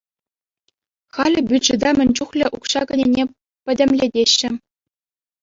[1.15, 3.23] Халӗ бюджета мӗн чухлӗ укҫа кӗнине
[3.69, 4.49] пӗтӗмлетеҫҫӗ.